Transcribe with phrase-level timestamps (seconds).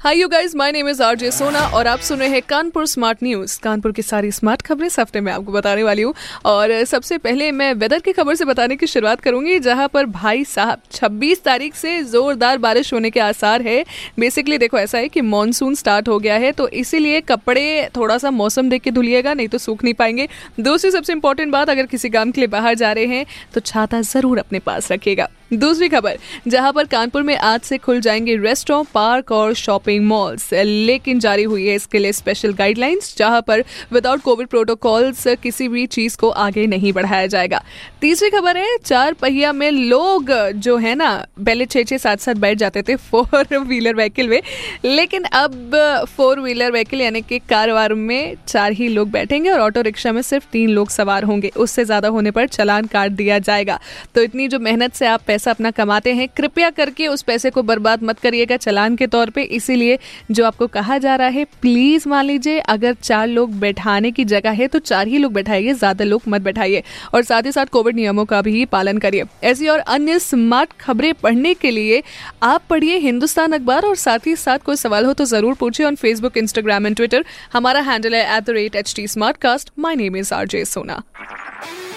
[0.00, 3.22] hi you guys my name is RJ Sona और आप सुन रहे हैं कानपुर स्मार्ट
[3.22, 6.12] न्यूज़ कानपुर की सारी स्मार्ट खबरें इस हफ़्ते में आपको बताने वाली हूँ।
[6.46, 10.44] और सबसे पहले मैं वेदर की खबर से बताने की शुरुआत करूँगी, जहाँ पर भाई
[10.44, 13.84] साहब 26 तारीख से जोरदार बारिश होने के आसार है।
[14.18, 18.30] बेसिकली देखो, ऐसा है कि मानसून स्टार्ट हो गया है तो इसीलिए कपड़े थोड़ा सा
[18.32, 20.28] मौसम देख के धुलिएगा, नहीं तो सूख नहीं पाएँगे।
[20.60, 23.24] दूसरी सबसे इंपॉर्टेंट बात, अगर किसी काम के लिए बाहर जा रहे हैं
[23.54, 26.16] तो छाता ज़रूर अपने पास रखिएगा। दूसरी खबर,
[26.48, 31.42] जहाँ पर कानपुर में आज से खुल जाएँगे रेस्टोरेंट पार्क और शॉपिंग मॉल्स लेकिन जारी
[31.42, 36.28] हुई है इसके लिए स्पेशल गाइडलाइंस जहाँ पर विदाउट कोविड प्रोटोकॉल्स किसी भी चीज़ को
[36.30, 37.62] आगे नहीं बढ़ाया जाएगा।
[38.00, 42.36] तीसरी खबर है, चार पहिया में लोग जो है ना, पहले छः छः सात सात
[42.36, 44.40] बैठ जाते थे फोर व्हीलर व्हीकल में।
[44.84, 49.60] लेकिन अब फोर व्हीलर व्हीकल यानी कि कार वार में चार ही लोग बैठेंगे और
[49.60, 53.38] ऑटो रिक्शा में सिर्फ़ तीन लोग सवार होंगे। उससे ज़्यादा होने पर चलान काट दिया
[53.40, 53.78] जाएगा।
[54.14, 57.62] तो इतनी जो मेहनत से आप पैसा अपना कमाते हैं, कृपया करके उस पैसे को
[57.64, 59.98] बर्बाद मत करिएगा चलान के तौर पे। इसीलिए
[60.30, 64.50] जो आपको कहा जा रहा है प्लीज़ मान लीजिए, अगर चार लोग बैठाने की जगह
[64.52, 66.82] है तो चार ही लोग बैठाइए, ज़्यादा लोग मत बैठाइए।
[67.14, 71.12] और साथ ही साथ कोविड नियमों का भी पालन करिए। ऐसी और अन्य स्मार्ट खबरें
[71.16, 72.02] पढ़ने के लिए
[72.44, 75.96] आप पढ़िए हिंदुस्तान अखबार और साथ ही साथ कोई सवाल हो तो ज़रूर पूछिए on
[75.96, 79.06] Facebook Instagram and Twitter हमारा हैंडल है at the rate H T
[79.38, 81.02] Smartcast my name is R J Sona